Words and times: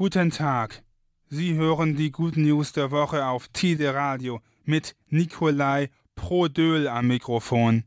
Guten 0.00 0.30
Tag. 0.30 0.84
Sie 1.28 1.56
hören 1.56 1.96
die 1.96 2.12
Good 2.12 2.36
News 2.36 2.70
der 2.70 2.92
Woche 2.92 3.26
auf 3.26 3.48
Tide 3.48 3.94
Radio 3.94 4.40
mit 4.62 4.94
Nikolai 5.08 5.90
Prodöl 6.14 6.86
am 6.86 7.08
Mikrofon. 7.08 7.82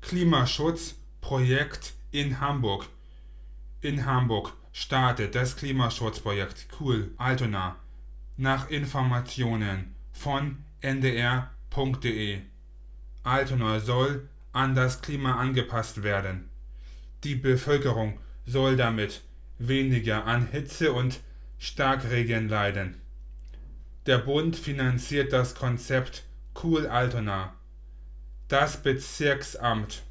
Klimaschutzprojekt 0.00 1.92
in 2.10 2.40
Hamburg. 2.40 2.86
In 3.82 4.06
Hamburg 4.06 4.54
startet 4.72 5.34
das 5.34 5.54
Klimaschutzprojekt 5.54 6.68
Cool 6.80 7.12
Altona 7.18 7.76
nach 8.38 8.70
Informationen 8.70 9.94
von 10.10 10.56
ndr.de. 10.80 12.38
Altona 13.24 13.78
soll 13.78 14.26
an 14.54 14.74
das 14.74 15.02
Klima 15.02 15.34
angepasst 15.38 16.02
werden. 16.02 16.48
Die 17.24 17.34
Bevölkerung 17.34 18.20
soll 18.46 18.76
damit 18.76 19.20
weniger 19.58 20.24
an 20.24 20.48
Hitze 20.50 20.94
und 20.94 21.20
Starkregen 21.64 22.48
leiden. 22.48 22.96
Der 24.06 24.18
Bund 24.18 24.56
finanziert 24.56 25.32
das 25.32 25.54
Konzept 25.54 26.24
Cool 26.60 26.88
Altona. 26.88 27.54
Das 28.48 28.82
Bezirksamt 28.82 30.02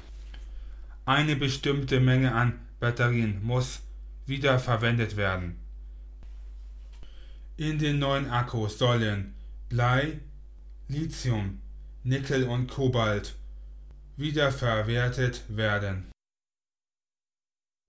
Eine 1.05 1.37
bestimmte 1.37 2.01
Menge 2.01 2.35
an 2.35 2.59
Batterien 2.81 3.41
muss 3.43 3.79
wiederverwendet 4.25 5.15
werden. 5.15 5.64
In 7.57 7.79
den 7.79 7.99
neuen 7.99 8.29
Akkus 8.29 8.77
sollen 8.77 9.33
Blei, 9.69 10.19
Lithium, 10.89 11.61
Nickel 12.03 12.43
und 12.49 12.67
Kobalt 12.67 13.35
wiederverwertet 14.17 15.43
werden. 15.47 16.11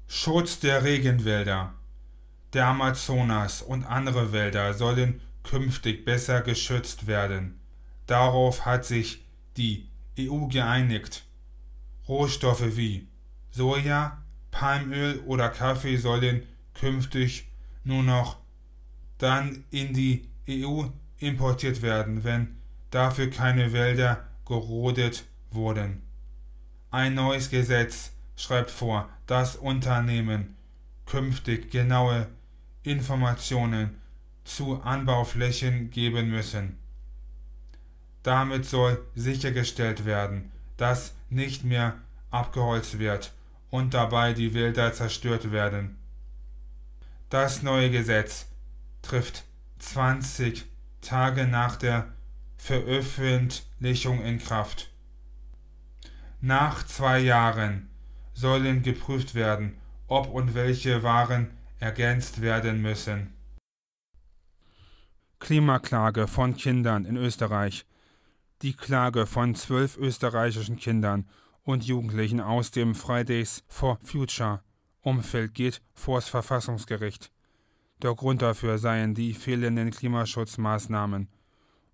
Schutz 0.06 0.60
der 0.60 0.84
Regenwälder. 0.84 1.74
Der 2.52 2.68
Amazonas 2.68 3.60
und 3.60 3.84
andere 3.84 4.30
Wälder 4.32 4.72
sollen 4.72 5.20
künftig 5.42 6.04
besser 6.04 6.42
geschützt 6.42 7.08
werden. 7.08 7.58
Darauf 8.06 8.66
hat 8.66 8.84
sich 8.84 9.24
die 9.56 9.88
EU 10.16 10.46
geeinigt. 10.46 11.24
Rohstoffe 12.06 12.76
wie 12.76 13.08
Soja, 13.50 14.22
Palmöl 14.52 15.18
oder 15.26 15.48
Kaffee 15.48 15.96
sollen 15.96 16.46
künftig 16.72 17.48
nur 17.82 18.04
noch 18.04 18.45
dann 19.18 19.64
in 19.70 19.92
die 19.92 20.28
EU 20.48 20.84
importiert 21.18 21.82
werden, 21.82 22.24
wenn 22.24 22.56
dafür 22.90 23.30
keine 23.30 23.72
Wälder 23.72 24.24
gerodet 24.46 25.24
wurden. 25.50 26.02
Ein 26.90 27.14
neues 27.14 27.50
Gesetz 27.50 28.12
schreibt 28.36 28.70
vor, 28.70 29.08
dass 29.26 29.56
Unternehmen 29.56 30.56
künftig 31.06 31.70
genaue 31.70 32.26
Informationen 32.82 33.96
zu 34.44 34.80
Anbauflächen 34.82 35.90
geben 35.90 36.30
müssen. 36.30 36.78
Damit 38.22 38.66
soll 38.66 39.04
sichergestellt 39.14 40.04
werden, 40.04 40.52
dass 40.76 41.14
nicht 41.30 41.64
mehr 41.64 41.96
abgeholzt 42.30 42.98
wird 42.98 43.32
und 43.70 43.94
dabei 43.94 44.32
die 44.32 44.54
Wälder 44.54 44.92
zerstört 44.92 45.52
werden. 45.52 45.96
Das 47.30 47.62
neue 47.62 47.90
Gesetz 47.90 48.46
trifft 49.06 49.44
20 49.78 50.66
Tage 51.00 51.46
nach 51.46 51.76
der 51.76 52.12
Veröffentlichung 52.56 54.22
in 54.22 54.38
Kraft. 54.38 54.90
Nach 56.40 56.84
zwei 56.84 57.20
Jahren 57.20 57.88
sollen 58.34 58.82
geprüft 58.82 59.34
werden, 59.34 59.76
ob 60.08 60.28
und 60.28 60.54
welche 60.54 61.02
Waren 61.02 61.50
ergänzt 61.78 62.40
werden 62.40 62.82
müssen. 62.82 63.32
Klimaklage 65.38 66.26
von 66.26 66.56
Kindern 66.56 67.04
in 67.04 67.16
Österreich. 67.16 67.86
Die 68.62 68.72
Klage 68.72 69.26
von 69.26 69.54
zwölf 69.54 69.96
österreichischen 69.96 70.76
Kindern 70.76 71.28
und 71.62 71.84
Jugendlichen 71.84 72.40
aus 72.40 72.70
dem 72.70 72.94
Fridays 72.94 73.62
for 73.68 73.98
Future 74.02 74.62
Umfeld 75.02 75.54
geht 75.54 75.82
vors 75.94 76.28
Verfassungsgericht. 76.28 77.30
Der 78.02 78.14
Grund 78.14 78.42
dafür 78.42 78.78
seien 78.78 79.14
die 79.14 79.32
fehlenden 79.32 79.90
Klimaschutzmaßnahmen. 79.90 81.28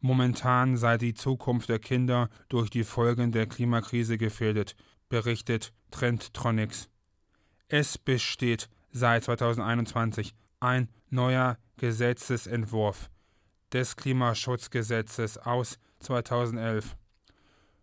Momentan 0.01 0.77
sei 0.77 0.99
die 0.99 1.15
Zukunft 1.15 1.69
der 1.69 1.79
Kinder 1.79 2.29
durch 2.49 2.71
die 2.71 2.83
Folgen 2.83 3.31
der 3.31 3.47
Klimakrise 3.47 4.19
gefährdet, 4.19 4.75
berichtet 5.09 5.73
Trendtronics. 5.93 6.89
Es 7.69 7.99
besteht 7.99 8.69
seit 8.91 9.25
2021 9.25 10.35
ein 10.59 10.89
neuer 11.09 11.57
Gesetzesentwurf 11.77 13.11
des 13.73 13.97
Klimaschutzgesetzes 13.97 15.39
aus 15.39 15.79
2011. 16.01 16.97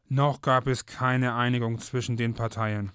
Noch 0.09 0.41
gab 0.41 0.67
es 0.67 0.85
keine 0.85 1.35
Einigung 1.35 1.79
zwischen 1.79 2.17
den 2.17 2.33
Parteien. 2.33 2.91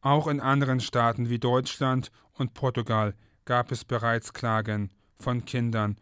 Auch 0.00 0.26
in 0.26 0.40
anderen 0.40 0.80
Staaten 0.80 1.28
wie 1.28 1.38
Deutschland 1.38 2.10
und 2.34 2.54
Portugal 2.54 3.14
gab 3.44 3.72
es 3.72 3.84
bereits 3.84 4.32
Klagen 4.32 4.90
von 5.18 5.44
Kindern 5.44 5.96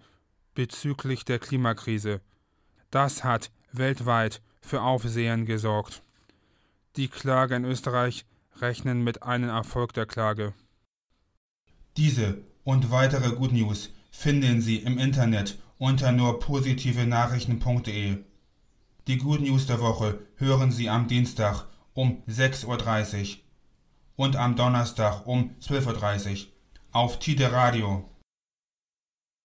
bezüglich 0.54 1.24
der 1.24 1.38
Klimakrise. 1.38 2.20
Das 2.90 3.24
hat 3.24 3.50
weltweit 3.72 4.42
für 4.60 4.82
Aufsehen 4.82 5.46
gesorgt. 5.46 6.02
Die 6.96 7.08
Klage 7.08 7.54
in 7.54 7.64
Österreich 7.64 8.26
rechnen 8.56 9.02
mit 9.02 9.22
einem 9.22 9.48
Erfolg 9.48 9.92
der 9.94 10.06
Klage. 10.06 10.52
Diese 11.96 12.38
und 12.64 12.90
weitere 12.90 13.34
Good 13.34 13.52
News 13.52 13.90
finden 14.10 14.60
Sie 14.60 14.76
im 14.76 14.98
Internet 14.98 15.58
unter 15.78 16.12
nur 16.12 16.40
positive 16.40 17.06
Nachrichten.de. 17.06 18.18
Die 19.06 19.18
Good 19.18 19.40
News 19.40 19.66
der 19.66 19.80
Woche 19.80 20.18
hören 20.36 20.72
Sie 20.72 20.90
am 20.90 21.08
Dienstag 21.08 21.66
um 21.94 22.22
6.30 22.28 22.66
Uhr 22.66 23.38
und 24.16 24.36
am 24.36 24.56
Donnerstag 24.56 25.26
um 25.26 25.54
12.30 25.60 26.30
Uhr 26.30 26.49
auf 26.92 27.18
Tide 27.18 27.52
Radio. 27.52 28.08